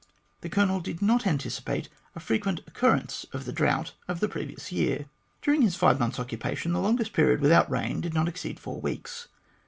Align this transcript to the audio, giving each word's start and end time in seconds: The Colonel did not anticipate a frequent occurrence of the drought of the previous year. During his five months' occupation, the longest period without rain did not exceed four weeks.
The 0.39 0.49
Colonel 0.49 0.79
did 0.79 0.99
not 1.03 1.27
anticipate 1.27 1.87
a 2.15 2.19
frequent 2.19 2.61
occurrence 2.65 3.27
of 3.33 3.45
the 3.45 3.53
drought 3.53 3.93
of 4.07 4.19
the 4.19 4.27
previous 4.27 4.71
year. 4.71 5.05
During 5.43 5.61
his 5.61 5.75
five 5.75 5.99
months' 5.99 6.19
occupation, 6.19 6.73
the 6.73 6.79
longest 6.81 7.13
period 7.13 7.39
without 7.39 7.69
rain 7.69 8.01
did 8.01 8.15
not 8.15 8.27
exceed 8.27 8.59
four 8.59 8.81
weeks. 8.81 9.27